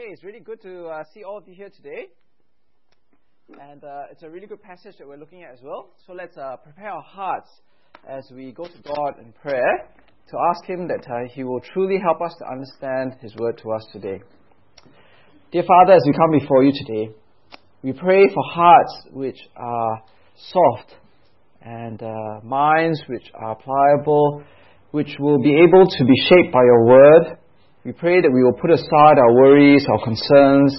[0.00, 2.06] Okay, it's really good to uh, see all of you here today.
[3.60, 5.90] And uh, it's a really good passage that we're looking at as well.
[6.06, 7.50] So let's uh, prepare our hearts
[8.08, 9.90] as we go to God in prayer
[10.30, 13.72] to ask Him that uh, He will truly help us to understand His word to
[13.72, 14.22] us today.
[15.52, 17.14] Dear Father, as we come before you today,
[17.82, 20.02] we pray for hearts which are
[20.34, 20.94] soft
[21.60, 24.44] and uh, minds which are pliable,
[24.92, 27.36] which will be able to be shaped by your word
[27.84, 30.76] we pray that we will put aside our worries, our concerns,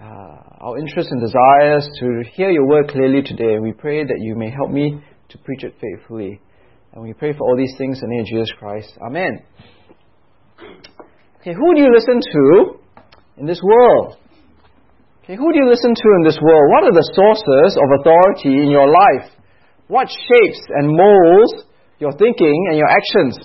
[0.00, 3.58] uh, our interests and desires to hear your word clearly today.
[3.60, 6.40] We pray that you may help me to preach it faithfully.
[6.94, 8.96] And we pray for all these things in the name of Jesus Christ.
[9.04, 9.44] Amen.
[11.40, 12.80] Okay, who do you listen to
[13.36, 14.16] in this world?
[15.24, 16.64] Okay, who do you listen to in this world?
[16.72, 19.28] What are the sources of authority in your life?
[19.88, 21.68] What shapes and molds
[21.98, 23.36] your thinking and your actions?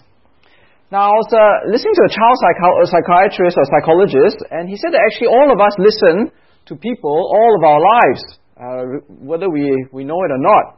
[0.94, 4.78] Now, I was uh, listening to a child psycho- a psychiatrist or psychologist, and he
[4.78, 6.30] said that actually all of us listen
[6.70, 8.22] to people all of our lives,
[8.54, 10.78] uh, whether we, we know it or not.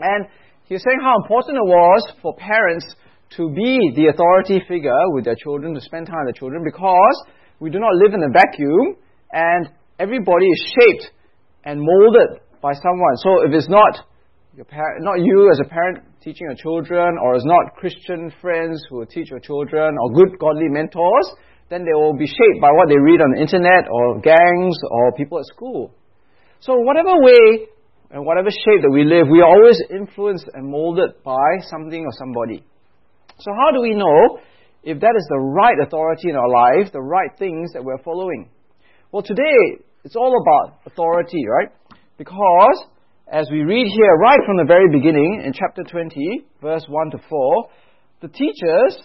[0.00, 0.28] And
[0.68, 2.84] he was saying how important it was for parents
[3.40, 7.16] to be the authority figure with their children, to spend time with their children, because
[7.58, 9.00] we do not live in a vacuum,
[9.32, 11.08] and everybody is shaped
[11.64, 13.16] and molded by someone.
[13.16, 14.04] So if it's not
[14.54, 18.84] your parent, not you as a parent teaching your children, or as not Christian friends
[18.88, 21.28] who will teach your children, or good godly mentors,
[21.70, 25.12] then they will be shaped by what they read on the internet, or gangs, or
[25.12, 25.94] people at school.
[26.60, 27.66] So whatever way
[28.10, 32.12] and whatever shape that we live, we are always influenced and molded by something or
[32.12, 32.62] somebody.
[33.38, 34.38] So how do we know
[34.82, 38.50] if that is the right authority in our life, the right things that we're following?
[39.10, 41.68] Well, today it's all about authority, right?
[42.18, 42.84] Because
[43.30, 47.18] as we read here right from the very beginning in chapter 20, verse 1 to
[47.28, 47.68] 4,
[48.20, 48.98] the teachers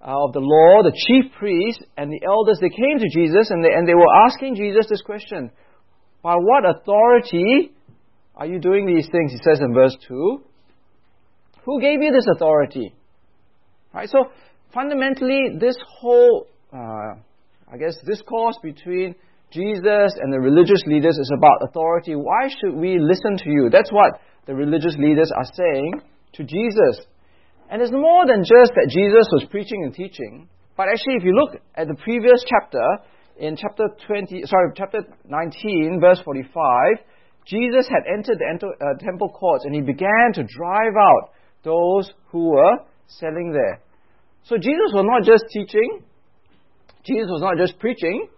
[0.00, 3.72] of the law, the chief priests, and the elders, they came to Jesus and they,
[3.72, 5.50] and they were asking Jesus this question
[6.22, 7.72] By what authority
[8.34, 9.32] are you doing these things?
[9.32, 10.42] He says in verse 2.
[11.64, 12.94] Who gave you this authority?
[13.92, 14.30] Right, so
[14.72, 17.16] fundamentally, this whole, uh,
[17.70, 19.14] I guess, discourse between
[19.50, 22.14] Jesus and the religious leaders is about authority.
[22.14, 23.68] Why should we listen to you?
[23.70, 26.02] That's what the religious leaders are saying
[26.34, 27.06] to Jesus.
[27.68, 30.48] And it's more than just that Jesus was preaching and teaching,
[30.80, 32.80] but actually, if you look at the previous chapter,
[33.36, 37.04] in chapter 20, sorry, chapter 19, verse 45,
[37.44, 41.32] Jesus had entered the uh, temple courts and he began to drive out
[41.64, 42.78] those who were
[43.08, 43.82] selling there.
[44.44, 46.02] So Jesus was not just teaching,
[47.04, 48.28] Jesus was not just preaching,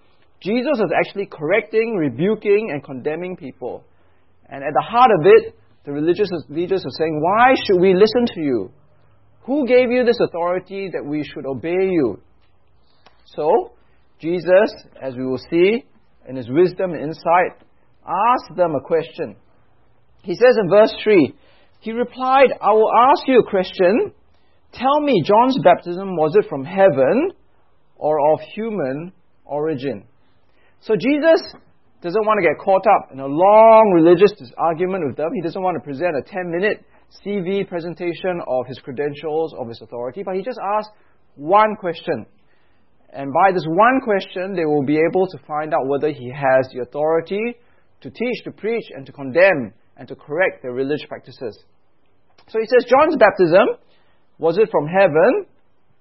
[0.43, 3.85] Jesus was actually correcting, rebuking, and condemning people.
[4.49, 5.55] And at the heart of it,
[5.85, 8.71] the religious leaders are saying, Why should we listen to you?
[9.45, 12.21] Who gave you this authority that we should obey you?
[13.25, 13.73] So,
[14.21, 14.71] Jesus,
[15.01, 15.85] as we will see
[16.29, 17.67] in his wisdom and insight,
[18.07, 19.37] asked them a question.
[20.23, 21.35] He says in verse 3,
[21.81, 24.13] He replied, I will ask you a question.
[24.73, 27.33] Tell me, John's baptism, was it from heaven
[27.97, 29.13] or of human
[29.45, 30.05] origin?
[30.83, 31.41] So Jesus
[32.03, 35.31] doesn't want to get caught up in a long religious argument with them.
[35.33, 36.85] He doesn't want to present a 10 minute
[37.25, 40.91] CV presentation of his credentials, of his authority, but he just asks
[41.37, 42.27] one question.
[43.13, 46.67] And by this one question, they will be able to find out whether he has
[46.75, 47.55] the authority
[48.01, 51.63] to teach, to preach, and to condemn, and to correct their religious practices.
[52.49, 53.79] So he says, John's baptism,
[54.39, 55.47] was it from heaven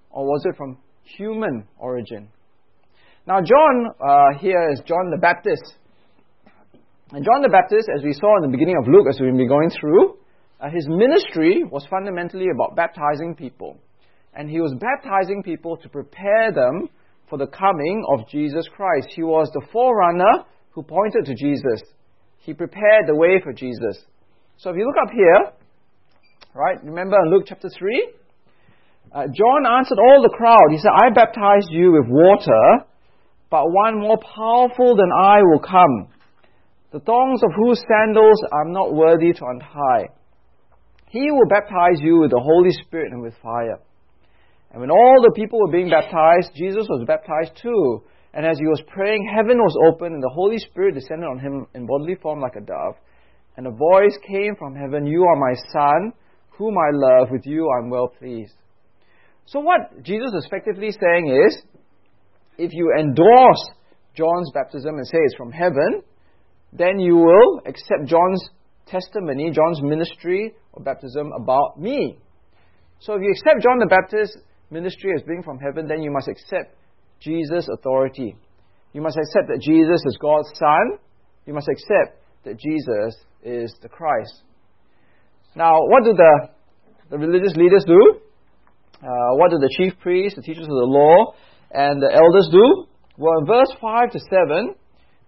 [0.10, 2.30] or was it from human origin?
[3.28, 5.76] Now, John uh, here is John the Baptist.
[7.12, 9.48] And John the Baptist, as we saw in the beginning of Luke, as we've been
[9.48, 10.18] going through,
[10.60, 13.78] uh, his ministry was fundamentally about baptizing people.
[14.34, 16.90] And he was baptizing people to prepare them
[17.30, 19.10] for the coming of Jesus Christ.
[19.14, 21.84] He was the forerunner who pointed to Jesus.
[22.40, 24.02] He prepared the way for Jesus.
[24.58, 25.54] So if you look up here,
[26.56, 28.14] right, remember in Luke chapter 3?
[29.14, 30.72] Uh, John answered all the crowd.
[30.72, 32.88] He said, I baptized you with water
[33.52, 36.08] but one more powerful than I will come,
[36.94, 40.08] the thongs of whose sandals I'm not worthy to untie.
[41.10, 43.80] He will baptize you with the Holy Spirit and with fire.
[44.72, 48.04] And when all the people were being baptized, Jesus was baptized too.
[48.34, 51.68] And as he was praying, heaven was opened, and the Holy Spirit descended on him
[51.76, 52.96] in bodily form like a dove.
[53.58, 56.14] And a voice came from heaven You are my Son,
[56.52, 57.28] whom I love.
[57.30, 58.56] With you I'm well pleased.
[59.46, 61.62] So, what Jesus is effectively saying is
[62.62, 63.64] if you endorse
[64.16, 66.04] John's baptism and say it's from heaven,
[66.72, 68.50] then you will accept John's
[68.86, 72.18] testimony, John's ministry or baptism about me.
[73.00, 74.38] So if you accept John the Baptist's
[74.70, 76.76] ministry as being from heaven, then you must accept
[77.20, 78.36] Jesus' authority.
[78.94, 81.00] You must accept that Jesus is God's Son.
[81.48, 84.44] You must accept that Jesus is the Christ.
[85.56, 86.50] Now, what do the,
[87.10, 88.20] the religious leaders do?
[89.02, 91.34] Uh, what do the chief priests, the teachers of the law,
[91.74, 92.88] and the elders do?
[93.18, 94.76] Well, in verse 5 to 7,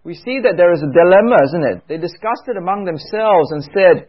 [0.04, 1.84] we see that there is a dilemma, isn't it?
[1.88, 4.08] They discussed it among themselves and said,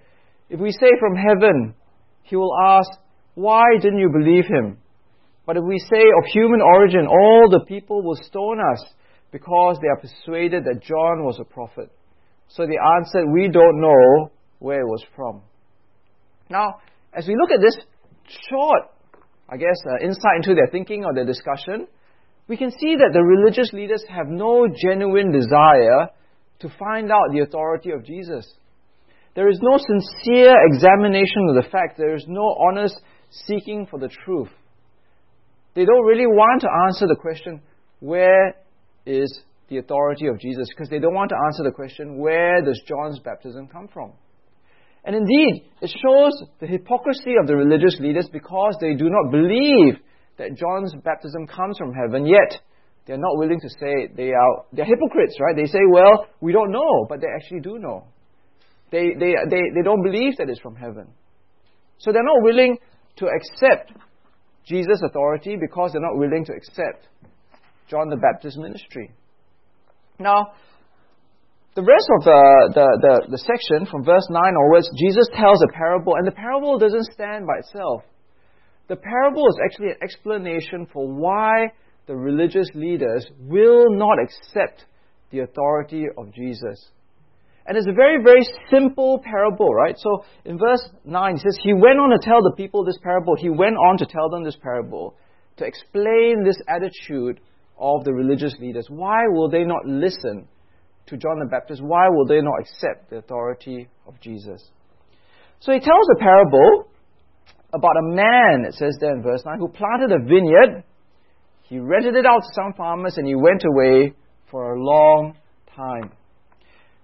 [0.51, 1.75] If we say from heaven,
[2.23, 2.91] he will ask,
[3.35, 4.79] Why didn't you believe him?
[5.47, 8.85] But if we say of human origin, all the people will stone us
[9.31, 11.91] because they are persuaded that John was a prophet.
[12.49, 15.43] So they answered, We don't know where it was from.
[16.49, 16.81] Now,
[17.13, 17.77] as we look at this
[18.49, 18.91] short,
[19.49, 21.87] I guess, uh, insight into their thinking or their discussion,
[22.49, 26.09] we can see that the religious leaders have no genuine desire
[26.61, 28.47] to find out the authority of Jesus.
[29.35, 31.97] There is no sincere examination of the fact.
[31.97, 33.01] There is no honest
[33.31, 34.51] seeking for the truth.
[35.75, 37.61] They don't really want to answer the question,
[37.99, 38.55] where
[39.07, 40.69] is the authority of Jesus?
[40.69, 44.13] Because they don't want to answer the question, where does John's baptism come from?
[45.05, 49.99] And indeed, it shows the hypocrisy of the religious leaders because they do not believe
[50.39, 52.61] that John's baptism comes from heaven, yet
[53.07, 55.55] they're not willing to say they are they're hypocrites, right?
[55.55, 58.07] They say, well, we don't know, but they actually do know.
[58.91, 61.09] They, they, they, they don't believe that it's from heaven.
[61.99, 62.79] So they're not willing
[63.17, 63.93] to accept
[64.67, 67.09] Jesus' authority because they're not willing to accept
[67.89, 69.13] John the Baptist's ministry.
[70.19, 70.53] Now,
[71.75, 75.73] the rest of the, the, the, the, section, from verse 9 onwards, Jesus tells a
[75.75, 78.03] parable, and the parable doesn't stand by itself.
[78.89, 81.73] The parable is actually an explanation for why
[82.07, 84.85] the religious leaders will not accept
[85.31, 86.91] the authority of Jesus.
[87.67, 89.97] And it's a very, very simple parable, right?
[89.99, 93.35] So in verse 9, it says, He went on to tell the people this parable.
[93.39, 95.17] He went on to tell them this parable
[95.57, 97.41] to explain this attitude
[97.79, 98.87] of the religious leaders.
[98.91, 100.47] Why will they not listen
[101.07, 101.83] to John the Baptist?
[101.83, 104.63] Why will they not accept the authority of Jesus?
[105.61, 106.89] So he tells a parable
[107.75, 110.85] about a man, it says there in verse 9, who planted a vineyard.
[111.65, 114.15] He rented it out to some farmers and he went away
[114.51, 115.35] for a long
[115.75, 116.13] time.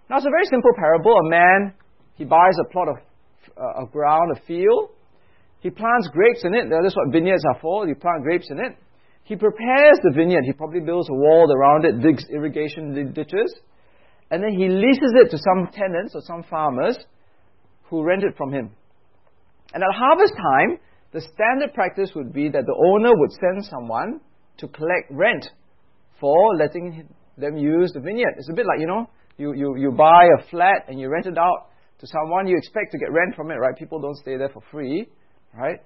[0.09, 1.13] Now, it's a very simple parable.
[1.13, 1.75] A man,
[2.15, 2.97] he buys a plot of,
[3.57, 4.91] uh, ground, a field.
[5.61, 6.69] He plants grapes in it.
[6.71, 7.87] That's what vineyards are for.
[7.87, 8.77] You plant grapes in it.
[9.25, 10.45] He prepares the vineyard.
[10.45, 13.55] He probably builds a wall around it, digs irrigation ditches.
[14.31, 16.97] And then he leases it to some tenants or some farmers
[17.85, 18.71] who rent it from him.
[19.73, 20.79] And at harvest time,
[21.13, 24.21] the standard practice would be that the owner would send someone
[24.59, 25.47] to collect rent
[26.21, 28.35] for letting them use the vineyard.
[28.37, 29.09] It's a bit like, you know,
[29.39, 32.93] you, you, you buy a flat and you rent it out to someone, you expect
[32.93, 33.77] to get rent from it, right?
[33.77, 35.07] People don't stay there for free,
[35.57, 35.79] right?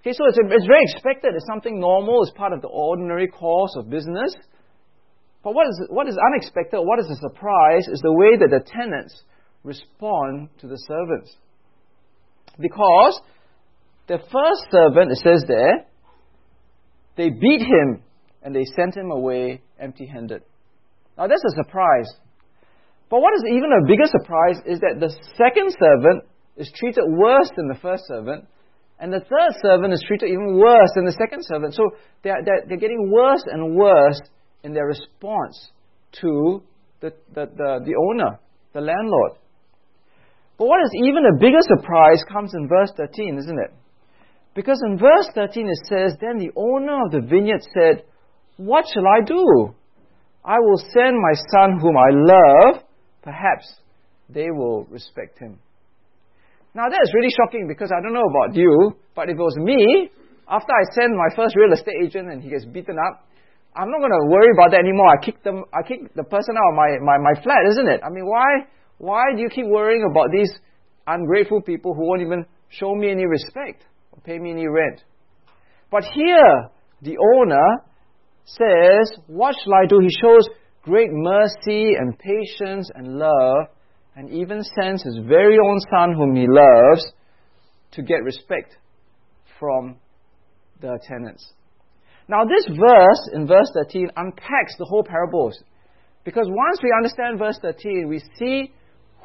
[0.00, 1.32] Okay, so it's, it's very expected.
[1.34, 2.22] It's something normal.
[2.22, 4.34] It's part of the ordinary course of business.
[5.44, 8.64] But what is, what is unexpected, what is a surprise, is the way that the
[8.64, 9.22] tenants
[9.64, 11.36] respond to the servants.
[12.58, 13.20] Because
[14.08, 15.86] the first servant, it says there,
[17.16, 18.02] they beat him
[18.42, 20.42] and they sent him away empty handed.
[21.16, 22.08] Now that's a surprise.
[23.10, 26.24] But what is even a bigger surprise is that the second servant
[26.56, 28.46] is treated worse than the first servant,
[28.98, 31.74] and the third servant is treated even worse than the second servant.
[31.74, 31.90] So
[32.22, 34.20] they're, they're, they're getting worse and worse
[34.62, 35.72] in their response
[36.22, 36.62] to
[37.00, 38.38] the, the, the, the owner,
[38.72, 39.32] the landlord.
[40.58, 43.72] But what is even a bigger surprise comes in verse 13, isn't it?
[44.54, 48.04] Because in verse 13 it says, Then the owner of the vineyard said,
[48.56, 49.74] What shall I do?
[50.44, 52.82] I will send my son whom I love
[53.22, 53.72] perhaps
[54.28, 55.58] they will respect him.
[56.74, 60.10] Now that's really shocking because I don't know about you, but if it was me,
[60.48, 63.28] after I send my first real estate agent and he gets beaten up,
[63.76, 65.08] I'm not going to worry about that anymore.
[65.08, 68.00] I kick them, I kick the person out of my, my, my flat, isn't it?
[68.04, 68.68] I mean, why,
[69.02, 70.48] why do you keep worrying about these
[71.08, 75.02] ungrateful people who won't even show me any respect or pay me any rent?
[75.90, 76.68] But here,
[77.02, 77.82] the owner
[78.44, 79.98] says, What shall I do?
[79.98, 80.48] He shows
[80.82, 83.66] great mercy and patience and love,
[84.14, 87.04] and even sends his very own son, whom he loves,
[87.94, 88.76] to get respect
[89.58, 89.96] from
[90.80, 91.54] the tenants.
[92.28, 95.60] Now, this verse in verse 13 unpacks the whole parables.
[96.22, 98.70] Because once we understand verse 13, we see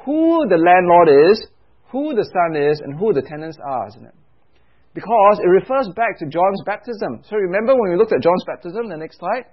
[0.07, 1.45] who the landlord is,
[1.91, 4.15] who the son is, and who the tenants are, isn't it?
[4.93, 7.27] Because it refers back to John's baptism.
[7.27, 9.45] So remember when we looked at John's baptism, the next slide?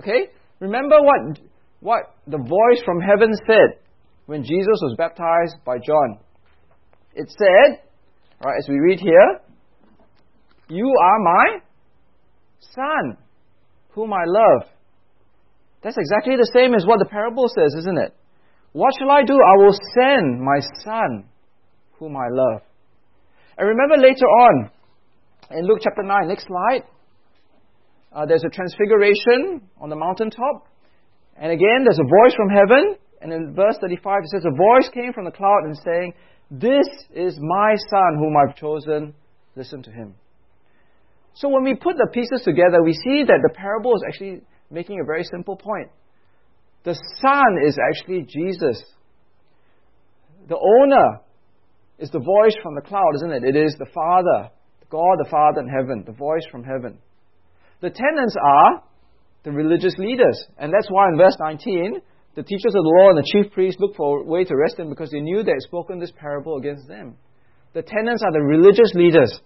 [0.00, 0.34] Okay?
[0.58, 1.38] Remember what,
[1.78, 3.78] what the voice from heaven said
[4.26, 6.18] when Jesus was baptized by John.
[7.14, 7.80] It said,
[8.44, 9.40] right, as we read here,
[10.68, 11.60] You are my
[12.74, 13.16] Son,
[13.90, 14.68] whom I love.
[15.82, 18.12] That's exactly the same as what the parable says, isn't it?
[18.72, 19.34] What shall I do?
[19.34, 21.24] I will send my son,
[21.98, 22.62] whom I love.
[23.56, 24.70] And remember later on,
[25.50, 26.84] in Luke chapter 9, next slide,
[28.12, 30.66] uh, there's a transfiguration on the mountaintop.
[31.36, 32.96] And again, there's a voice from heaven.
[33.20, 36.14] And in verse 35, it says, A voice came from the cloud and saying,
[36.50, 39.14] This is my son whom I've chosen.
[39.56, 40.14] Listen to him.
[41.34, 45.00] So when we put the pieces together, we see that the parable is actually making
[45.00, 45.88] a very simple point.
[46.84, 48.82] The Son is actually Jesus.
[50.48, 51.20] The owner
[51.98, 53.44] is the voice from the cloud, isn't it?
[53.44, 54.50] It is the Father,
[54.90, 56.98] God the Father in heaven, the voice from heaven.
[57.80, 58.82] The tenants are
[59.44, 60.46] the religious leaders.
[60.58, 62.00] And that's why in verse 19,
[62.34, 64.78] the teachers of the law and the chief priests looked for a way to arrest
[64.78, 67.16] him because they knew they had spoken this parable against them.
[67.74, 69.40] The tenants are the religious leaders.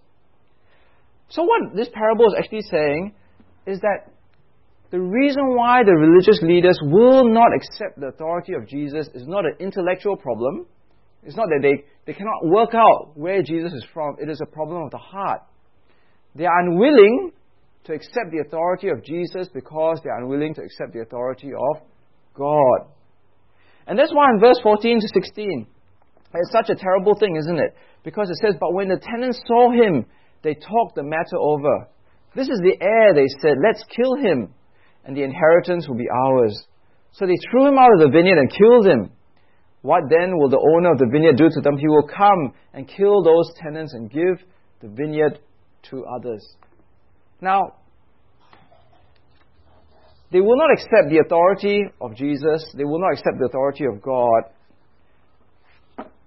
[1.29, 3.15] So, what this parable is actually saying
[3.67, 4.13] is that
[4.93, 9.47] the reason why the religious leaders will not accept the authority of Jesus is not
[9.47, 10.67] an intellectual problem.
[11.23, 14.17] It's not that they, they cannot work out where Jesus is from.
[14.21, 15.41] It is a problem of the heart.
[16.35, 17.33] They are unwilling
[17.85, 21.83] to accept the authority of Jesus because they are unwilling to accept the authority of
[22.35, 22.93] God.
[23.87, 25.67] And that's why in verse 14 to 16,
[26.35, 27.75] it's such a terrible thing, isn't it?
[28.05, 30.05] Because it says, But when the tenants saw him,
[30.43, 31.89] they talked the matter over.
[32.35, 34.53] This is the heir, they said, let's kill him,
[35.05, 36.67] and the inheritance will be ours.
[37.13, 39.11] So they threw him out of the vineyard and killed him.
[39.83, 41.77] What then will the owner of the vineyard do to them?
[41.77, 44.39] He will come and kill those tenants and give
[44.81, 45.41] the vineyard
[45.91, 46.47] to others.
[47.41, 47.75] Now,
[50.31, 54.01] they will not accept the authority of Jesus, they will not accept the authority of
[54.01, 54.45] God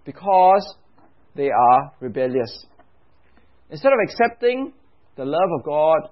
[0.06, 0.76] because
[1.36, 2.66] they are rebellious.
[3.72, 4.74] Instead of accepting
[5.16, 6.10] the love of God,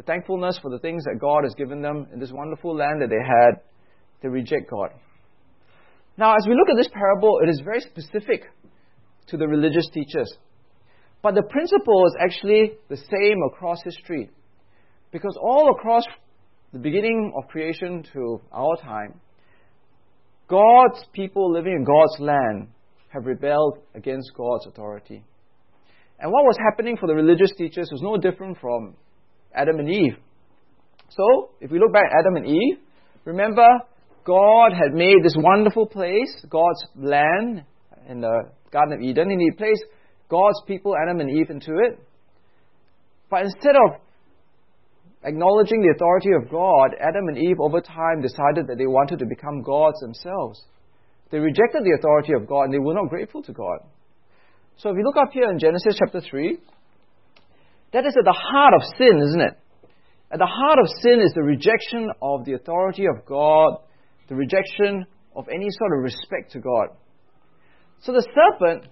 [0.00, 3.10] the thankfulness for the things that God has given them in this wonderful land that
[3.10, 3.60] they had,
[4.22, 4.92] they reject God.
[6.16, 8.44] Now, as we look at this parable, it is very specific
[9.26, 10.32] to the religious teachers.
[11.22, 14.30] But the principle is actually the same across history.
[15.12, 16.04] Because all across
[16.72, 19.20] the beginning of creation to our time,
[20.48, 22.68] God's people living in God's land
[23.08, 25.22] have rebelled against God's authority.
[26.18, 28.94] And what was happening for the religious teachers was no different from
[29.54, 30.16] Adam and Eve.
[31.10, 32.78] So, if we look back at Adam and Eve,
[33.24, 33.66] remember
[34.24, 37.64] God had made this wonderful place, God's land
[38.08, 39.84] in the Garden of Eden, and He placed
[40.28, 41.98] God's people, Adam and Eve, into it.
[43.28, 44.00] But instead of
[45.24, 49.26] acknowledging the authority of God, Adam and Eve over time decided that they wanted to
[49.26, 50.62] become gods themselves.
[51.30, 53.78] They rejected the authority of God and they were not grateful to God.
[54.76, 56.58] So if you look up here in Genesis chapter 3,
[57.92, 59.58] that is at the heart of sin, isn't it?
[60.30, 63.78] At the heart of sin is the rejection of the authority of God,
[64.28, 66.88] the rejection of any sort of respect to God.
[68.02, 68.86] So the serpent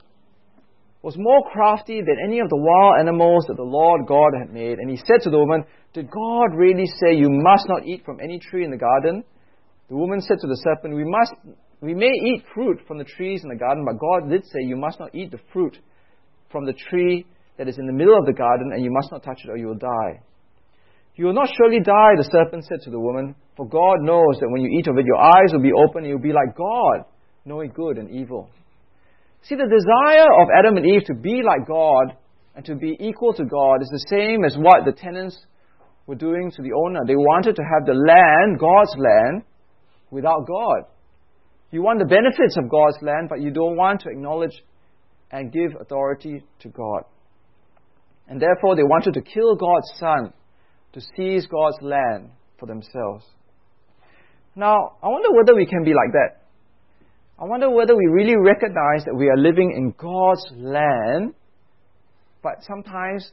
[1.02, 4.78] was more crafty than any of the wild animals that the Lord God had made.
[4.78, 5.64] And he said to the woman,
[5.94, 9.22] Did God really say you must not eat from any tree in the garden?
[9.88, 11.32] The woman said to the serpent, We must
[11.80, 14.76] we may eat fruit from the trees in the garden, but God did say you
[14.76, 15.78] must not eat the fruit
[16.50, 17.24] from the tree
[17.58, 19.56] that is in the middle of the garden, and you must not touch it or
[19.56, 20.22] you will die.
[21.16, 24.48] You will not surely die, the serpent said to the woman, for God knows that
[24.48, 27.04] when you eat of it, your eyes will be open and you'll be like God,
[27.44, 28.48] knowing good and evil.
[29.42, 32.16] See, the desire of Adam and Eve to be like God
[32.54, 35.36] and to be equal to God is the same as what the tenants
[36.06, 37.00] were doing to the owner.
[37.04, 39.42] They wanted to have the land, God's land,
[40.10, 40.84] without God.
[41.70, 44.62] You want the benefits of God's land, but you don't want to acknowledge
[45.30, 47.02] and give authority to God.
[48.28, 50.32] And therefore, they wanted to kill God's Son
[50.92, 53.24] to seize God's land for themselves.
[54.54, 56.42] Now, I wonder whether we can be like that.
[57.40, 61.34] I wonder whether we really recognize that we are living in God's land,
[62.42, 63.30] but sometimes,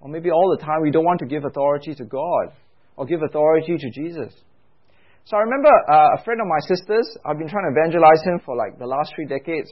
[0.00, 2.54] or maybe all the time, we don't want to give authority to God
[2.96, 4.32] or give authority to Jesus.
[5.26, 8.40] So I remember uh, a friend of my sister's, I've been trying to evangelize him
[8.46, 9.70] for like the last three decades.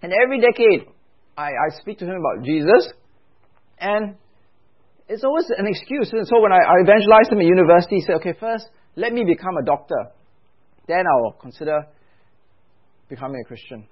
[0.00, 0.86] And every decade,
[1.40, 2.92] I, I speak to him about Jesus,
[3.78, 4.14] and
[5.08, 6.12] it's always an excuse.
[6.12, 9.24] And so when I, I evangelized him at university, he said, okay, first, let me
[9.24, 10.12] become a doctor.
[10.86, 11.86] Then I'll consider
[13.08, 13.88] becoming a Christian.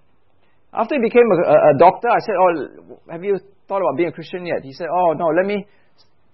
[0.72, 4.12] After he became a, a, doctor, I said, oh, have you thought about being a
[4.12, 4.62] Christian yet?
[4.62, 5.66] He said, oh, no, let me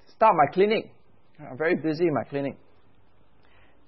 [0.09, 0.91] start my clinic.
[1.39, 2.57] I'm very busy in my clinic.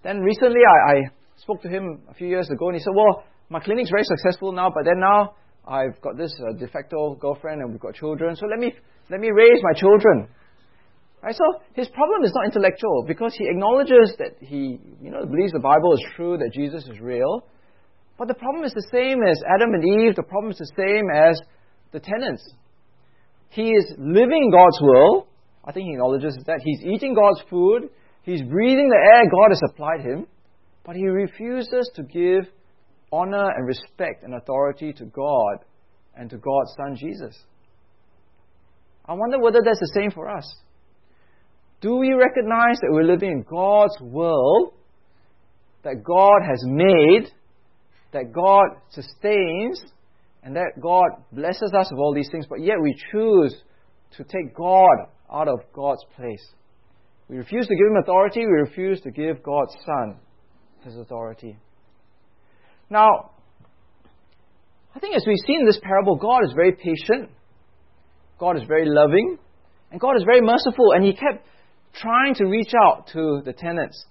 [0.05, 0.97] Then recently I, I
[1.37, 4.53] spoke to him a few years ago and he said, Well, my clinic's very successful
[4.53, 5.35] now, but then now
[5.67, 8.73] I've got this uh, de facto girlfriend and we've got children, so let me,
[9.11, 10.29] let me raise my children.
[11.23, 11.35] Right?
[11.35, 15.61] So his problem is not intellectual because he acknowledges that he you know, believes the
[15.61, 17.45] Bible is true, that Jesus is real.
[18.19, 21.11] But the problem is the same as Adam and Eve, the problem is the same
[21.13, 21.41] as
[21.93, 22.49] the tenants.
[23.51, 25.27] He is living God's will.
[25.65, 26.61] I think he acknowledges that.
[26.63, 27.91] He's eating God's food.
[28.23, 30.27] He's breathing the air God has supplied him.
[30.85, 32.45] But he refuses to give
[33.13, 35.65] honor and respect and authority to God
[36.17, 37.37] and to God's Son Jesus.
[39.05, 40.45] I wonder whether that's the same for us.
[41.81, 44.73] Do we recognize that we're living in God's world,
[45.85, 47.31] that God has made,
[48.13, 49.85] that God sustains,
[50.43, 53.55] and that God blesses us with all these things, but yet we choose
[54.17, 54.97] to take God
[55.33, 56.45] out of God's place?
[57.29, 60.19] We refuse to give Him authority, we refuse to give God's Son
[60.83, 61.57] His authority.
[62.91, 63.31] Now,
[64.95, 67.31] I think as we see in this parable, God is very patient,
[68.39, 69.39] God is very loving,
[69.91, 71.47] and God is very merciful, and He kept
[71.95, 74.05] trying to reach out to the tenants.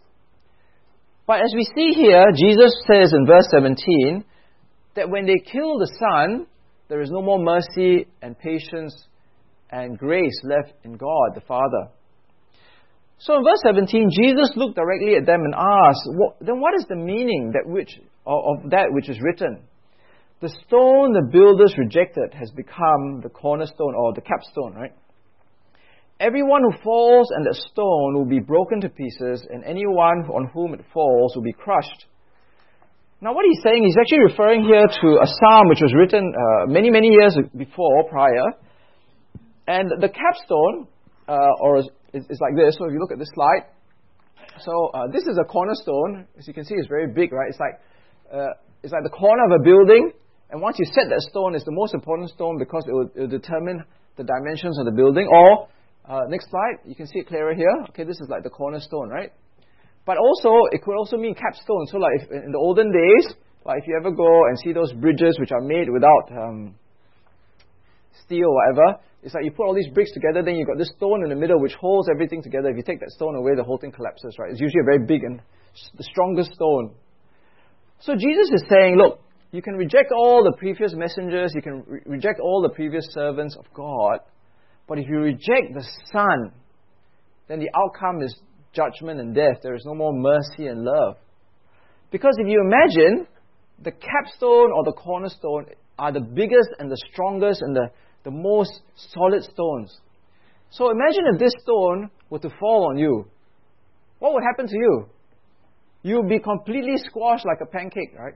[1.28, 4.24] But as we see here, Jesus says in verse 17
[4.96, 6.46] that when they kill the Son,
[6.88, 8.96] there is no more mercy and patience
[9.72, 11.90] and grace left in God the Father.
[13.18, 16.08] So in verse 17, Jesus looked directly at them and asked,
[16.42, 17.90] Then what is the meaning that which,
[18.26, 19.64] of that which is written?
[20.42, 24.92] The stone the builders rejected has become the cornerstone or the capstone, right?
[26.20, 30.74] Everyone who falls and the stone will be broken to pieces, and anyone on whom
[30.74, 32.06] it falls will be crushed.
[33.22, 36.68] Now, what he's saying, he's actually referring here to a psalm which was written uh,
[36.68, 38.54] many, many years before, prior.
[39.68, 40.88] And the capstone,
[41.28, 42.76] uh, or is, is, like this.
[42.78, 43.66] So if you look at this slide,
[44.60, 46.28] so uh, this is a cornerstone.
[46.38, 47.50] As you can see, it's very big, right?
[47.50, 47.80] It's like
[48.32, 48.54] uh,
[48.84, 50.12] it's like the corner of a building.
[50.50, 53.20] And once you set that stone, it's the most important stone because it will, it
[53.22, 53.84] will determine
[54.16, 55.28] the dimensions of the building.
[55.28, 55.68] Or
[56.08, 57.74] uh, next slide, you can see it clearer here.
[57.90, 59.34] Okay, this is like the cornerstone, right?
[60.06, 61.88] But also, it could also mean capstone.
[61.88, 63.34] So, like if, in the olden days,
[63.66, 66.76] like if you ever go and see those bridges which are made without um,
[68.24, 70.94] steel or whatever, it's like you put all these bricks together, then you've got this
[70.96, 72.70] stone in the middle which holds everything together.
[72.70, 74.52] If you take that stone away, the whole thing collapses, right?
[74.52, 75.42] It's usually a very big and
[75.98, 76.94] the strongest stone.
[78.00, 79.20] So Jesus is saying, look,
[79.52, 83.56] you can reject all the previous messengers, you can re- reject all the previous servants
[83.58, 84.20] of God,
[84.88, 86.52] but if you reject the Son,
[87.48, 88.38] then the outcome is
[88.74, 89.62] judgment and death.
[89.64, 91.16] There is no more mercy and love.
[92.12, 93.28] Because if you imagine,
[93.84, 97.90] the capstone or the cornerstone are the biggest and the strongest and the,
[98.24, 99.98] the most solid stones.
[100.70, 103.26] So imagine if this stone were to fall on you.
[104.20, 105.10] What would happen to you?
[106.06, 108.36] You would be completely squashed like a pancake, right?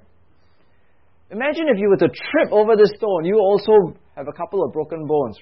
[1.29, 4.73] Imagine if you were to trip over this stone, you also have a couple of
[4.73, 5.37] broken bones.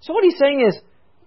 [0.00, 0.78] So what he's saying is,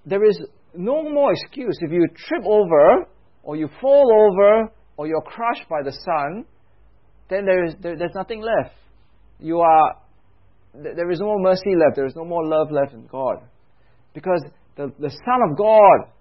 [0.06, 0.40] there is
[0.76, 1.76] no more excuse.
[1.82, 3.08] If you trip over,
[3.42, 6.46] or you fall over, or you're crushed by the Son,
[7.32, 8.76] then there is, there, there's nothing left.
[9.40, 9.96] You are,
[10.76, 11.96] there is no more mercy left.
[11.96, 13.38] There is no more love left in God.
[14.14, 14.46] Because
[14.78, 16.12] the, the Son of God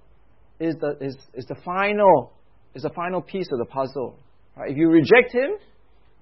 [0.59, 2.33] is the, is, is the final,
[2.75, 4.19] is the final piece of the puzzle.
[4.57, 4.71] Right?
[4.71, 5.51] If you reject Him,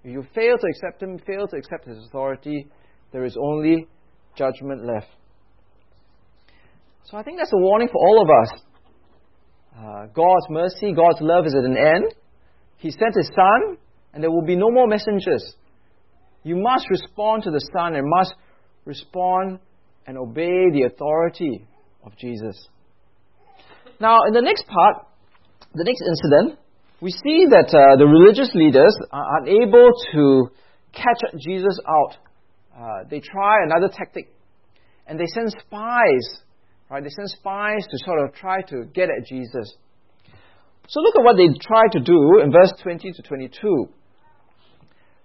[0.04, 2.66] if you fail to accept Him, fail to accept His authority,
[3.12, 3.88] there is only
[4.36, 5.08] judgment left.
[7.04, 8.60] So I think that's a warning for all of us.
[9.76, 12.14] Uh, God's mercy, God's love is at an end.
[12.76, 13.78] He sent His Son,
[14.12, 15.54] and there will be no more messengers.
[16.42, 18.34] You must respond to the Son and must
[18.84, 19.58] respond
[20.06, 21.66] and obey the authority
[22.04, 22.68] of Jesus.
[24.00, 25.07] Now, in the next part,
[25.74, 26.58] the next incident,
[27.00, 30.50] we see that uh, the religious leaders are unable to
[30.92, 32.16] catch Jesus out.
[32.76, 34.32] Uh, they try another tactic,
[35.06, 36.42] and they send spies
[36.90, 37.02] Right?
[37.02, 39.76] They send spies to sort of try to get at Jesus.
[40.88, 43.88] So look at what they try to do in verse 20 to 22.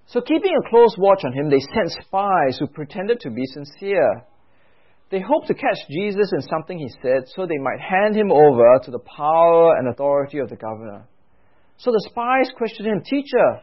[0.07, 4.25] So keeping a close watch on him, they sent spies who pretended to be sincere.
[5.11, 8.79] They hoped to catch Jesus in something he said so they might hand him over
[8.83, 11.05] to the power and authority of the governor.
[11.77, 13.61] So the spies questioned him, Teacher,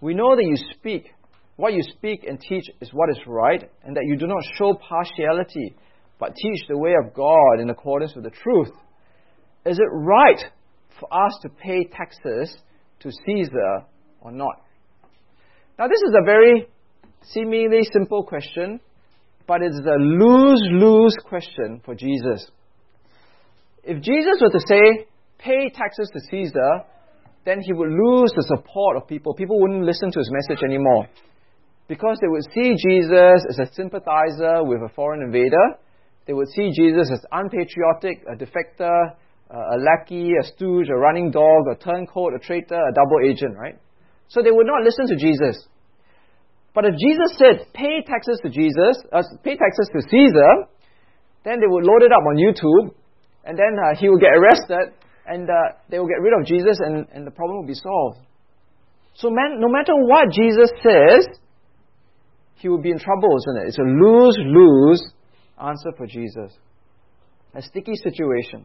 [0.00, 1.10] we know that you speak.
[1.56, 4.74] What you speak and teach is what is right, and that you do not show
[4.74, 5.76] partiality
[6.20, 8.70] but teach the way of God in accordance with the truth.
[9.64, 10.40] Is it right
[11.00, 12.54] for us to pay taxes
[13.00, 13.86] to Caesar
[14.20, 14.56] or not?
[15.78, 16.68] Now, this is a very
[17.22, 18.80] seemingly simple question,
[19.50, 22.46] but it's a lose lose question for Jesus.
[23.82, 25.08] If Jesus were to say,
[25.38, 26.84] pay taxes to Caesar,
[27.44, 29.34] then he would lose the support of people.
[29.34, 31.08] People wouldn't listen to his message anymore.
[31.88, 35.80] Because they would see Jesus as a sympathizer with a foreign invader
[36.26, 39.16] they would see Jesus as unpatriotic, a defector,
[39.50, 43.76] a lackey, a stooge, a running dog, a turncoat, a traitor, a double agent, right?
[44.28, 45.66] So they would not listen to Jesus.
[46.74, 50.70] But if Jesus said, pay taxes to Jesus, uh, pay taxes to Caesar,
[51.44, 52.94] then they would load it up on YouTube,
[53.44, 54.94] and then uh, he would get arrested,
[55.26, 58.18] and uh, they would get rid of Jesus, and, and the problem would be solved.
[59.14, 61.26] So man, no matter what Jesus says,
[62.56, 63.68] he would be in trouble, isn't it?
[63.68, 65.02] It's a lose-lose
[65.60, 66.52] answer for Jesus.
[67.54, 68.64] A sticky situation.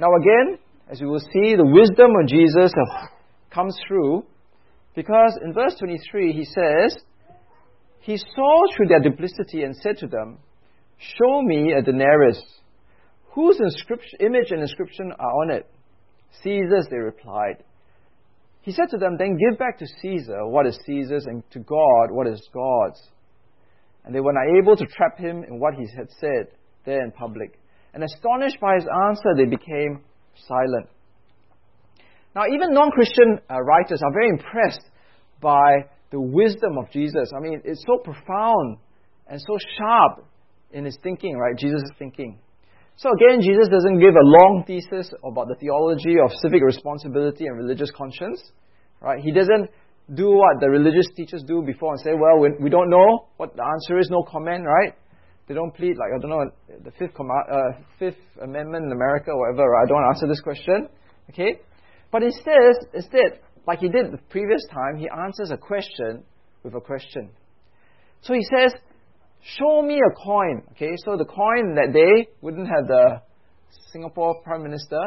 [0.00, 0.58] Now again,
[0.88, 2.72] as we will see, the wisdom of Jesus
[3.50, 4.24] comes through
[4.94, 6.96] because in verse 23 he says,
[8.00, 10.38] He saw through their duplicity and said to them,
[10.98, 12.40] Show me a denarius.
[13.34, 13.58] Whose
[14.20, 15.68] image and inscription are on it?
[16.42, 17.64] Caesar's, they replied.
[18.60, 22.10] He said to them, Then give back to Caesar what is Caesar's, and to God
[22.10, 23.00] what is God's.
[24.04, 26.48] And they were not able to trap him in what he had said
[26.84, 27.58] there in public.
[27.94, 30.02] And astonished by his answer, they became
[30.46, 30.88] silent.
[32.34, 34.82] Now, even non Christian uh, writers are very impressed
[35.40, 37.30] by the wisdom of Jesus.
[37.36, 38.78] I mean, it's so profound
[39.26, 40.26] and so sharp
[40.72, 41.56] in his thinking, right?
[41.56, 42.38] Jesus' thinking.
[42.96, 47.56] So, again, Jesus doesn't give a long thesis about the theology of civic responsibility and
[47.56, 48.40] religious conscience,
[49.00, 49.18] right?
[49.22, 49.70] He doesn't
[50.14, 53.62] do what the religious teachers do before and say, well, we don't know what the
[53.64, 54.94] answer is, no comment, right?
[55.48, 56.50] They don't plead like I don't know
[56.84, 59.74] the fifth uh, Fifth Amendment in America, or whatever.
[59.74, 60.88] I don't want to answer this question,
[61.30, 61.60] okay?
[62.12, 66.22] But instead, instead, like he did the previous time, he answers a question
[66.62, 67.30] with a question.
[68.20, 68.72] So he says,
[69.40, 73.22] "Show me a coin." Okay, so the coin that day wouldn't have the
[73.92, 75.00] Singapore Prime Minister,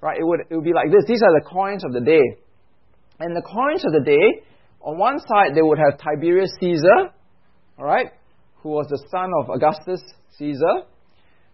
[0.00, 0.18] right?
[0.18, 1.04] It would it would be like this.
[1.06, 2.24] These are the coins of the day,
[3.18, 4.46] and the coins of the day.
[4.80, 7.10] On one side, they would have Tiberius Caesar,
[7.78, 8.10] all right,
[8.60, 10.02] who was the son of Augustus
[10.38, 10.84] Caesar.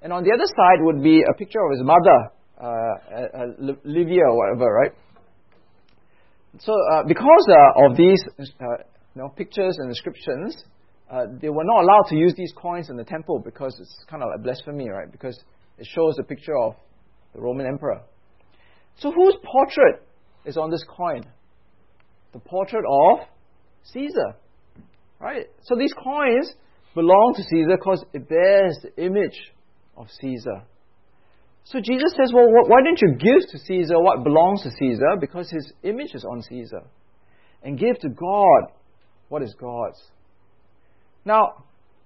[0.03, 3.47] And on the other side would be a picture of his mother, uh, uh,
[3.85, 4.93] Livia or whatever, right?
[6.59, 8.65] So, uh, because uh, of these uh,
[9.15, 10.65] you know, pictures and inscriptions,
[11.41, 14.29] they were not allowed to use these coins in the temple because it's kind of
[14.29, 15.11] like blasphemy, right?
[15.11, 15.43] Because
[15.79, 16.75] it shows a picture of
[17.35, 18.03] the Roman emperor.
[18.99, 20.07] So, whose portrait
[20.45, 21.25] is on this coin?
[22.33, 23.21] The portrait of
[23.85, 24.37] Caesar,
[25.19, 25.47] right?
[25.63, 26.53] So, these coins
[26.95, 29.53] belong to Caesar because it bears the image
[29.97, 30.63] of Caesar.
[31.65, 35.17] So Jesus says, Well, why don't you give to Caesar what belongs to Caesar?
[35.21, 36.83] Because his image is on Caesar.
[37.63, 38.73] And give to God
[39.29, 40.01] what is God's.
[41.25, 41.65] Now,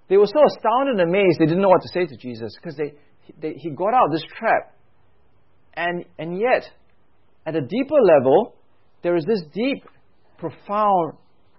[0.09, 2.77] they were so astounded and amazed they didn't know what to say to Jesus because
[2.77, 2.95] they,
[3.41, 4.75] they, he got out of this trap.
[5.75, 6.65] And, and yet,
[7.47, 8.55] at a deeper level,
[9.03, 9.85] there is this deep,
[10.39, 11.15] profound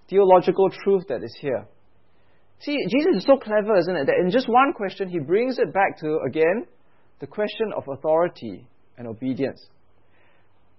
[0.09, 1.67] theological truth that is here.
[2.59, 4.05] See, Jesus is so clever, isn't it?
[4.05, 6.65] That in just one question, he brings it back to, again,
[7.19, 9.61] the question of authority and obedience.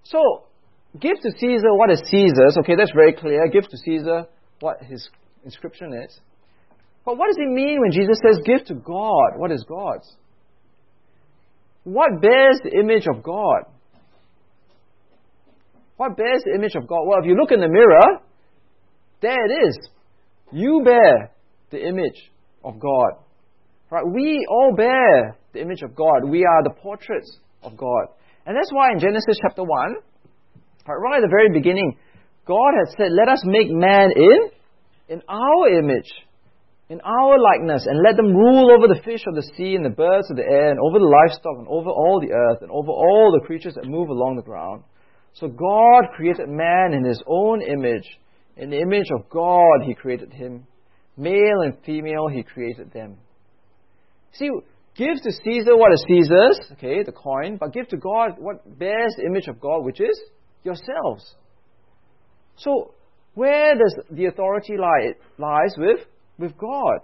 [0.04, 0.44] So,
[1.00, 2.56] give to Caesar what is Caesar's.
[2.58, 3.48] Okay, that's very clear.
[3.48, 4.26] Give to Caesar
[4.60, 5.08] what his
[5.44, 6.20] inscription is.
[7.04, 10.12] But what does he mean when Jesus says, give to God what is God's?
[11.84, 13.62] What bears the image of God?
[15.96, 17.06] What bears the image of God?
[17.06, 18.20] Well, if you look in the mirror,
[19.22, 19.78] there it is.
[20.52, 21.30] You bear
[21.70, 22.30] the image
[22.64, 23.12] of God.
[23.90, 24.04] Right?
[24.04, 26.28] We all bear the image of God.
[26.28, 28.06] We are the portraits of God.
[28.46, 29.96] And that's why in Genesis chapter 1,
[30.86, 31.96] right, at the very beginning,
[32.46, 34.50] God had said, Let us make man in,
[35.08, 36.06] in our image,
[36.88, 39.90] in our likeness, and let them rule over the fish of the sea and the
[39.90, 42.90] birds of the air, and over the livestock, and over all the earth, and over
[42.90, 44.84] all the creatures that move along the ground.
[45.34, 48.06] So God created man in his own image.
[48.56, 50.66] In the image of God, he created him.
[51.16, 53.16] Male and female, he created them.
[54.32, 54.50] See,
[54.96, 59.14] give to Caesar what is Caesar's, okay, the coin, but give to God what bears
[59.16, 60.20] the image of God, which is
[60.62, 61.34] yourselves.
[62.56, 62.94] So,
[63.34, 65.10] where does the authority lie?
[65.10, 66.00] It lies with,
[66.38, 67.00] with God.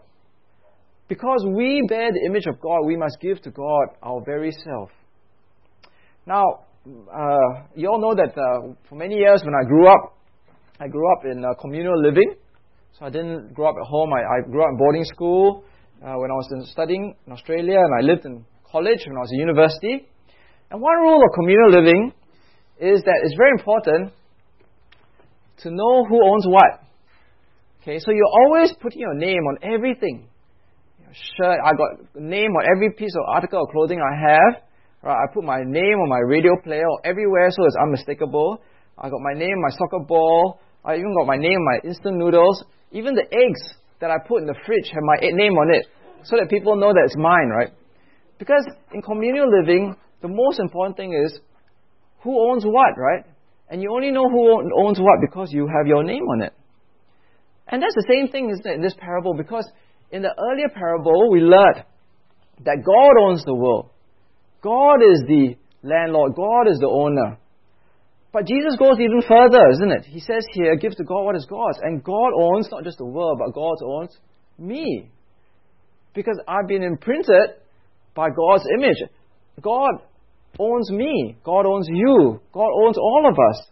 [1.09, 4.90] Because we bear the image of God, we must give to God our very self.
[6.26, 6.44] Now,
[6.87, 10.16] uh, you all know that uh, for many years when I grew up,
[10.81, 12.35] I grew up in uh, communal living.
[12.98, 14.11] So I didn't grow up at home.
[14.12, 15.64] I, I grew up in boarding school
[16.03, 19.31] uh, when I was studying in Australia, and I lived in college when I was
[19.33, 20.09] in university.
[20.71, 22.12] And one rule of communal living
[22.81, 24.12] is that it's very important
[25.62, 26.83] to know who owns what.
[27.83, 30.29] Okay, so you're always putting your name on everything.
[31.01, 34.62] Your shirt, I got name on every piece of article of clothing I have.
[35.03, 38.62] Right, I put my name on my radio player or everywhere so it's unmistakable.
[38.99, 40.61] I got my name, my soccer ball.
[40.85, 42.65] I even got my name, my instant noodles.
[42.93, 45.87] Even the eggs that I put in the fridge have my name on it.
[46.25, 47.73] so that people know that it's mine, right?
[48.38, 51.38] Because in communal living, the most important thing is
[52.23, 53.25] who owns what, right?
[53.71, 56.53] And you only know who owns what because you have your name on it.
[57.69, 59.35] And that's the same thing, isn't it, in this parable?
[59.35, 59.71] Because
[60.11, 61.85] in the earlier parable, we learned
[62.65, 63.91] that God owns the world.
[64.62, 66.35] God is the landlord.
[66.35, 67.38] God is the owner.
[68.33, 70.05] But Jesus goes even further, isn't it?
[70.07, 71.79] He says here, give to God what is God's.
[71.83, 74.16] And God owns not just the world, but God owns
[74.59, 75.11] me.
[76.14, 77.61] Because I've been imprinted
[78.14, 78.97] by God's image.
[79.61, 80.01] God
[80.59, 81.37] owns me.
[81.45, 82.40] God owns you.
[82.53, 83.66] God owns all of us.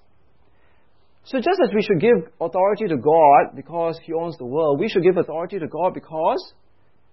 [1.25, 4.88] So just as we should give authority to God because He owns the world, we
[4.88, 6.53] should give authority to God because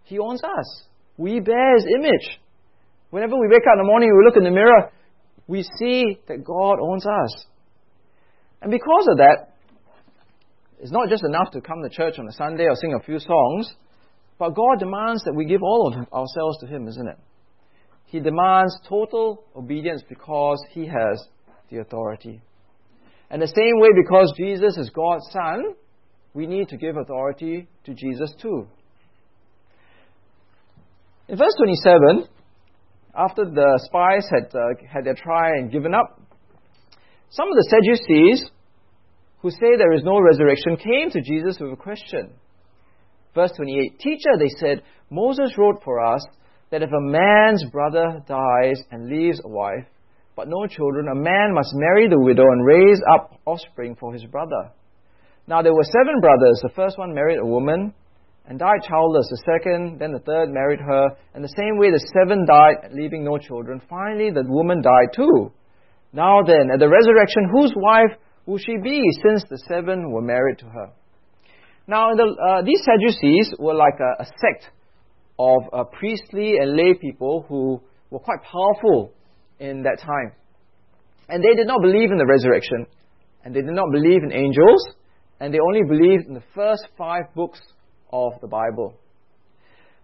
[0.03, 0.83] He owns us.
[1.17, 2.39] We bear His image.
[3.09, 4.91] Whenever we wake up in the morning, we look in the mirror,
[5.47, 7.45] we see that God owns us.
[8.61, 9.53] And because of that,
[10.79, 13.19] it's not just enough to come to church on a Sunday or sing a few
[13.19, 13.73] songs,
[14.37, 17.17] but God demands that we give all of ourselves to Him, isn't it?
[18.05, 21.27] He demands total obedience because He has
[21.69, 22.41] the authority.
[23.29, 25.75] And the same way, because Jesus is God's Son,
[26.33, 28.67] we need to give authority to Jesus too.
[31.27, 32.27] In verse 27,
[33.17, 36.21] after the spies had uh, had their try and given up,
[37.29, 38.49] some of the Sadducees,
[39.41, 42.31] who say there is no resurrection, came to Jesus with a question.
[43.35, 46.25] Verse 28 Teacher, they said, Moses wrote for us
[46.71, 49.85] that if a man's brother dies and leaves a wife,
[50.35, 54.23] but no children, a man must marry the widow and raise up offspring for his
[54.25, 54.71] brother.
[55.47, 56.59] Now there were seven brothers.
[56.61, 57.93] The first one married a woman
[58.47, 59.27] and died childless.
[59.29, 61.07] The second, then the third married her.
[61.33, 63.81] And the same way the seven died, leaving no children.
[63.89, 65.51] Finally, the woman died too.
[66.13, 70.59] Now then, at the resurrection, whose wife will she be, since the seven were married
[70.59, 70.87] to her?
[71.87, 74.71] Now, the, uh, these Sadducees were like a, a sect
[75.39, 79.13] of uh, priestly and lay people who were quite powerful
[79.59, 80.31] in that time.
[81.29, 82.87] And they did not believe in the resurrection,
[83.43, 84.83] and they did not believe in angels,
[85.39, 87.59] and they only believed in the first five books
[88.11, 88.95] of the Bible.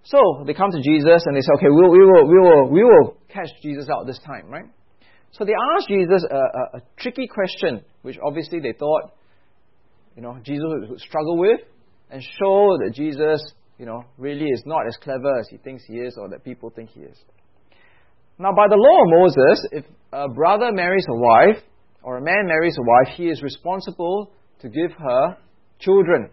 [0.03, 2.83] So they come to Jesus and they say, okay, we'll, we, will, we, will, we
[2.83, 4.65] will catch Jesus out this time, right?
[5.31, 9.13] So they asked Jesus a, a, a tricky question, which obviously they thought,
[10.15, 11.61] you know, Jesus would struggle with,
[12.11, 13.41] and show that Jesus,
[13.79, 16.69] you know, really is not as clever as he thinks he is or that people
[16.69, 17.17] think he is.
[18.37, 21.63] Now, by the law of Moses, if a brother marries a wife,
[22.03, 25.37] or a man marries a wife, he is responsible to give her
[25.79, 26.29] children.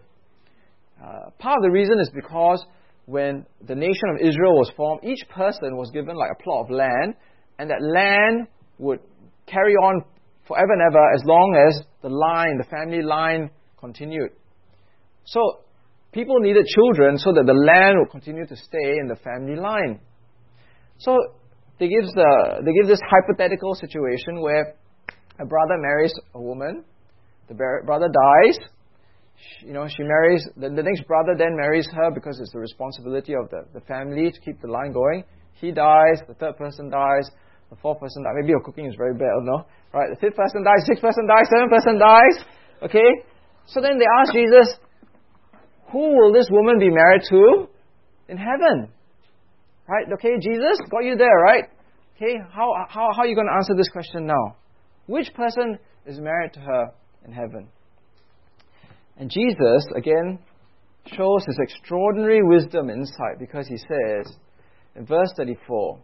[1.01, 2.63] Uh, part of the reason is because
[3.05, 6.69] when the nation of Israel was formed, each person was given like a plot of
[6.69, 7.15] land,
[7.57, 8.99] and that land would
[9.47, 10.03] carry on
[10.47, 14.31] forever and ever as long as the line, the family line, continued.
[15.25, 15.61] So,
[16.11, 19.99] people needed children so that the land would continue to stay in the family line.
[20.97, 21.17] So,
[21.79, 24.75] they give, the, they give this hypothetical situation where
[25.39, 26.83] a brother marries a woman,
[27.47, 28.57] the brother dies,
[29.61, 33.33] you know, she marries, the, the next brother then marries her because it's the responsibility
[33.33, 35.23] of the, the family to keep the line going.
[35.53, 37.29] He dies, the third person dies,
[37.69, 38.33] the fourth person dies.
[38.39, 39.65] Maybe your cooking is very bad, or no?
[39.93, 42.35] Right, the fifth person dies, sixth person dies, seventh person dies.
[42.83, 43.09] Okay?
[43.67, 44.75] So then they ask Jesus,
[45.91, 47.67] who will this woman be married to
[48.27, 48.89] in heaven?
[49.87, 50.05] Right?
[50.13, 51.65] Okay, Jesus, got you there, right?
[52.15, 54.57] Okay, how, how, how are you going to answer this question now?
[55.07, 56.91] Which person is married to her
[57.25, 57.67] in heaven?
[59.17, 60.39] And Jesus, again,
[61.05, 64.35] shows his extraordinary wisdom and insight because he says
[64.95, 65.99] in verse 34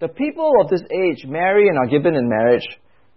[0.00, 2.66] The people of this age marry and are given in marriage,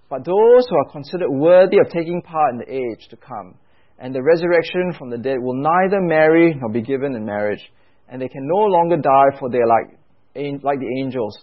[0.09, 3.55] but those who are considered worthy of taking part in the age to come
[3.97, 7.61] and the resurrection from the dead will neither marry nor be given in marriage
[8.09, 11.37] and they can no longer die, for they are like, like the angels.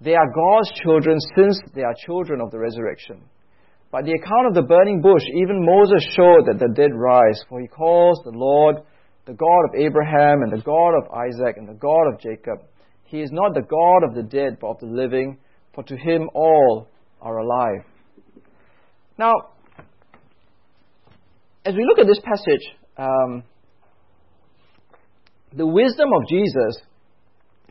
[0.00, 3.22] They are God's children since they are children of the resurrection.
[3.92, 7.60] By the account of the burning bush, even Moses showed that the dead rise, for
[7.60, 8.76] he calls the Lord
[9.26, 12.64] the God of Abraham and the God of Isaac and the God of Jacob.
[13.04, 15.36] He is not the God of the dead, but of the living,
[15.74, 16.88] for to him all
[17.20, 17.84] are alive.
[19.18, 19.34] Now,
[21.66, 23.44] as we look at this passage, um,
[25.54, 26.80] the wisdom of Jesus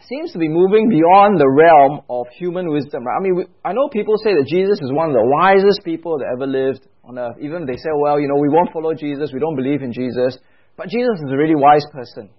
[0.07, 3.05] seems to be moving beyond the realm of human wisdom.
[3.05, 3.17] Right?
[3.17, 6.17] I mean, we, I know people say that Jesus is one of the wisest people
[6.19, 7.37] that ever lived on earth.
[7.41, 10.37] Even they say, well, you know, we won't follow Jesus, we don't believe in Jesus.
[10.77, 12.29] But Jesus is a really wise person.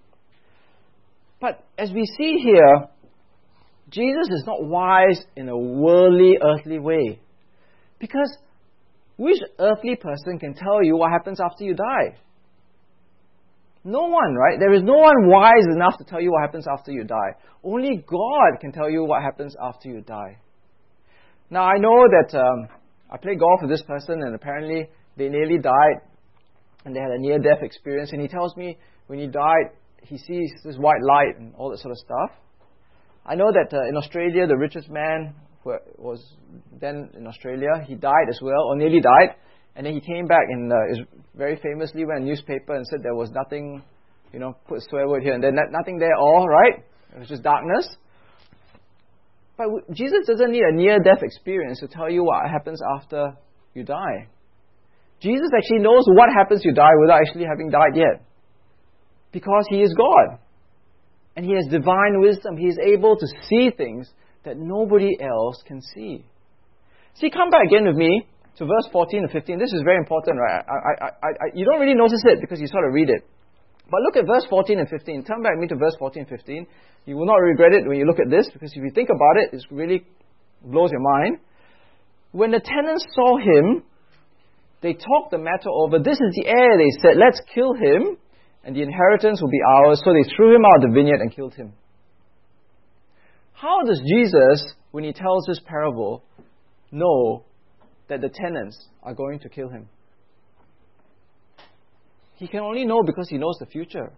[1.40, 2.87] But as we see here,
[3.90, 7.20] Jesus is not wise in a worldly, earthly way.
[7.98, 8.37] Because
[9.16, 12.16] which earthly person can tell you what happens after you die?
[13.84, 14.58] No one, right?
[14.60, 17.34] There is no one wise enough to tell you what happens after you die.
[17.64, 20.38] Only God can tell you what happens after you die.
[21.50, 22.68] Now, I know that um,
[23.10, 26.00] I played golf with this person, and apparently they nearly died,
[26.84, 28.12] and they had a near death experience.
[28.12, 31.78] And he tells me when he died, he sees this white light and all that
[31.78, 32.30] sort of stuff.
[33.26, 36.24] I know that uh, in Australia, the richest man who was
[36.80, 39.36] then in Australia, he died as well, or nearly died.
[39.74, 40.76] And then he came back and uh,
[41.35, 43.82] very famously went a newspaper and said there was nothing,
[44.32, 46.85] you know, put a swear word here and then nothing there at all, right?
[47.14, 47.88] It was just darkness.
[49.56, 53.35] But Jesus doesn't need a near death experience to tell you what happens after
[53.74, 54.28] you die.
[55.20, 58.24] Jesus actually knows what happens you die without actually having died yet.
[59.30, 60.38] Because he is God.
[61.37, 62.56] And he has divine wisdom.
[62.56, 64.11] He is able to see things
[64.44, 66.24] that nobody else can see.
[67.14, 68.26] See, come back again with me
[68.58, 69.58] to verse 14 and 15.
[69.58, 70.62] This is very important, right?
[70.68, 73.24] I, I, I, you don't really notice it because you sort of read it.
[73.90, 75.24] But look at verse 14 and 15.
[75.24, 76.66] Turn back me to verse 14 and 15.
[77.06, 79.36] You will not regret it when you look at this because if you think about
[79.42, 80.06] it, it really
[80.64, 81.38] blows your mind.
[82.32, 83.82] When the tenants saw him,
[84.80, 85.98] they talked the matter over.
[85.98, 87.16] This is the heir, they said.
[87.16, 88.16] Let's kill him,
[88.64, 90.00] and the inheritance will be ours.
[90.04, 91.72] So they threw him out of the vineyard and killed him.
[93.52, 96.24] How does Jesus, when he tells this parable,
[96.90, 97.44] know
[98.12, 99.88] that the tenants are going to kill him.
[102.37, 104.12] He can only know because he knows the future.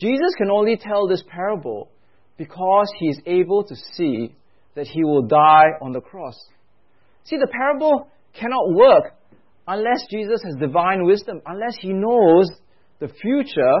[0.00, 1.90] Jesus can only tell this parable
[2.36, 4.34] because he is able to see
[4.74, 6.34] that he will die on the cross.
[7.22, 9.14] See, the parable cannot work
[9.68, 12.50] unless Jesus has divine wisdom, unless he knows
[12.98, 13.76] the future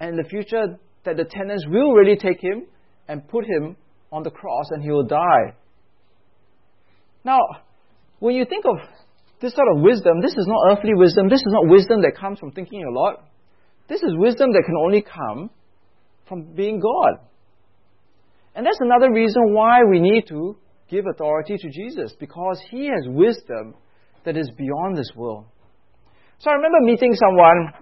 [0.00, 2.66] and the future that the tenants will really take him
[3.08, 3.76] and put him
[4.12, 5.54] on the cross and he will die.
[7.24, 7.40] Now,
[8.18, 8.76] when you think of
[9.40, 11.28] this sort of wisdom, this is not earthly wisdom.
[11.28, 13.28] This is not wisdom that comes from thinking a lot.
[13.88, 15.50] This is wisdom that can only come
[16.28, 17.20] from being God.
[18.54, 20.56] And that's another reason why we need to
[20.88, 23.74] give authority to Jesus, because he has wisdom
[24.24, 25.44] that is beyond this world.
[26.38, 27.72] So I remember meeting someone,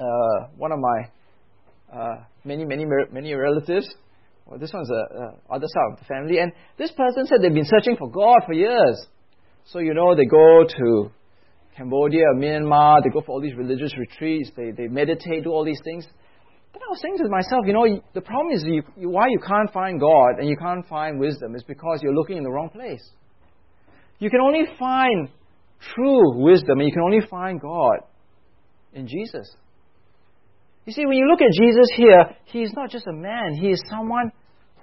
[0.00, 3.88] uh, one of my uh, many, many, many relatives.
[4.46, 6.38] Well, this one's the uh, other side of the family.
[6.38, 9.06] And this person said they've been searching for God for years.
[9.64, 11.10] So, you know, they go to
[11.76, 15.80] Cambodia, Myanmar, they go for all these religious retreats, they, they meditate, do all these
[15.84, 16.06] things.
[16.72, 19.38] Then I was saying to myself, you know, the problem is you, you, why you
[19.46, 22.68] can't find God and you can't find wisdom is because you're looking in the wrong
[22.68, 23.02] place.
[24.18, 25.28] You can only find
[25.94, 27.98] true wisdom and you can only find God
[28.92, 29.54] in Jesus.
[30.84, 33.68] You see, when you look at Jesus here, he is not just a man, he
[33.68, 34.30] is someone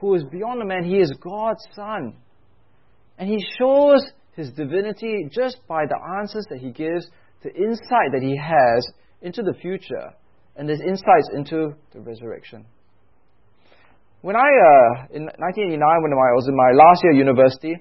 [0.02, 0.84] who is beyond a man.
[0.84, 2.16] He is God's Son.
[3.18, 4.04] And he shows
[4.36, 7.08] his divinity just by the answers that he gives,
[7.44, 8.88] the insight that he has
[9.22, 10.14] into the future,
[10.56, 12.66] and his insights into the resurrection.
[14.22, 17.76] When I, uh, in 1989, when I was in my last year at university,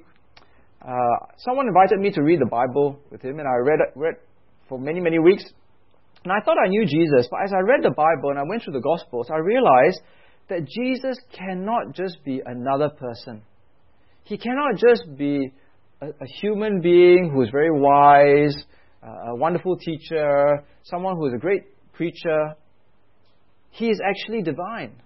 [0.80, 4.14] uh, someone invited me to read the Bible with him, and I read, read
[4.68, 5.44] for many, many weeks.
[6.24, 8.62] And I thought I knew Jesus, but as I read the Bible and I went
[8.62, 10.00] through the Gospels, I realized
[10.48, 13.42] that Jesus cannot just be another person.
[14.24, 15.52] He cannot just be
[16.00, 18.56] a, a human being who is very wise,
[19.02, 22.54] uh, a wonderful teacher, someone who is a great preacher.
[23.70, 25.00] He is actually divine.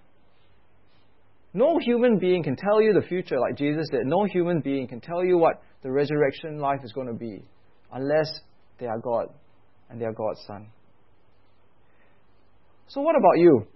[1.53, 4.05] No human being can tell you the future like Jesus did.
[4.05, 7.41] No human being can tell you what the resurrection life is going to be
[7.93, 8.27] unless
[8.77, 9.27] they are God
[9.89, 10.67] and they are God's Son.
[12.87, 13.67] So, what about you?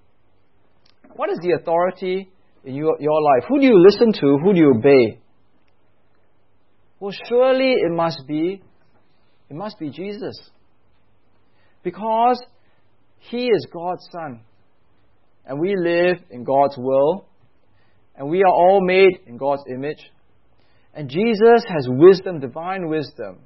[1.16, 2.30] What is the authority
[2.64, 3.46] in your, your life?
[3.48, 4.38] Who do you listen to?
[4.44, 5.20] Who do you obey?
[7.00, 8.62] Well, surely it must be,
[9.50, 10.38] it must be Jesus.
[11.84, 12.42] Because
[13.18, 14.42] He is God's Son.
[15.46, 17.26] And we live in God's will.
[18.16, 20.12] And we are all made in God's image.
[20.94, 23.40] And Jesus has wisdom, divine wisdom,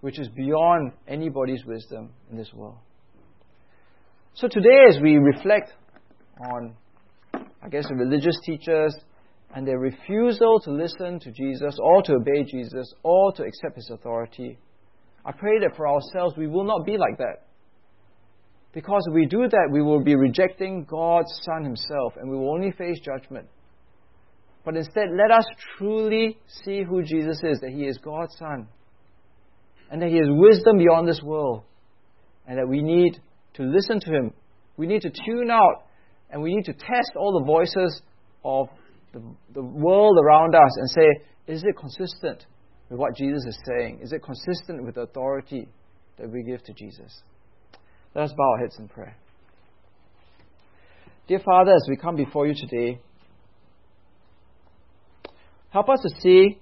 [0.00, 2.78] which is beyond anybody's wisdom in this world.
[4.34, 5.72] So today, as we reflect
[6.52, 6.74] on,
[7.34, 8.94] I guess, the religious teachers
[9.54, 13.90] and their refusal to listen to Jesus or to obey Jesus or to accept his
[13.90, 14.58] authority.
[15.24, 17.46] I pray that for ourselves we will not be like that.
[18.72, 22.52] Because if we do that, we will be rejecting God's Son Himself and we will
[22.52, 23.48] only face judgment.
[24.64, 25.46] But instead, let us
[25.78, 28.68] truly see who Jesus is that He is God's Son
[29.90, 31.64] and that He has wisdom beyond this world
[32.46, 33.18] and that we need
[33.54, 34.32] to listen to Him.
[34.76, 35.86] We need to tune out
[36.30, 38.02] and we need to test all the voices
[38.44, 38.68] of
[39.18, 42.46] the, the world around us and say, is it consistent
[42.88, 44.00] with what Jesus is saying?
[44.02, 45.68] Is it consistent with the authority
[46.18, 47.22] that we give to Jesus?
[48.14, 49.16] Let us bow our heads in prayer.
[51.26, 53.00] Dear Father, as we come before you today,
[55.70, 56.58] help us to see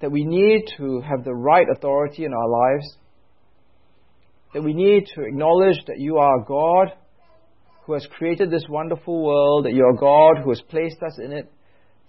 [0.00, 2.96] that we need to have the right authority in our lives,
[4.54, 6.92] that we need to acknowledge that you are God
[7.88, 11.32] who has created this wonderful world, that you are God who has placed us in
[11.32, 11.50] it,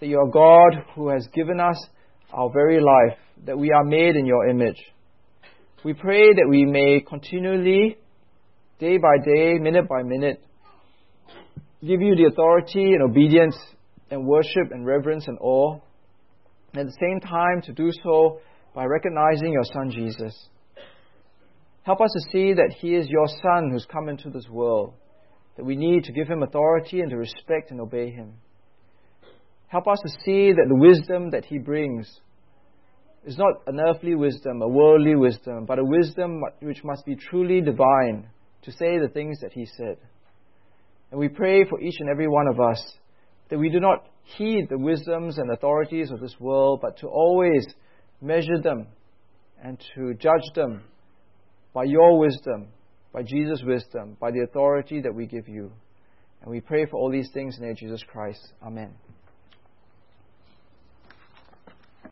[0.02, 1.82] that you are God who has given us
[2.34, 4.76] our very life, that we are made in your image.
[5.86, 7.98] We pray that we may continually,
[8.78, 10.44] day by day, minute by minute,
[11.82, 13.56] give you the authority and obedience
[14.12, 15.80] and worship and reverence and awe.
[16.74, 18.42] And at the same time, to do so
[18.76, 20.50] by recognizing your Son Jesus.
[21.84, 24.96] Help us to see that He is your Son who's come into this world,
[25.60, 28.32] that we need to give Him authority and to respect and obey Him.
[29.68, 32.10] Help us to see that the wisdom that He brings
[33.26, 37.60] is not an earthly wisdom, a worldly wisdom, but a wisdom which must be truly
[37.60, 38.30] divine
[38.62, 39.98] to say the things that He said.
[41.12, 42.82] And we pray for each and every one of us
[43.50, 44.06] that we do not
[44.38, 47.66] heed the wisdoms and authorities of this world, but to always
[48.22, 48.88] measure them
[49.62, 50.84] and to judge them
[51.74, 52.70] by your wisdom,
[53.12, 55.72] by Jesus' wisdom, by the authority that we give you.
[56.42, 58.54] And we pray for all these things in the name of Jesus Christ.
[58.64, 58.94] Amen.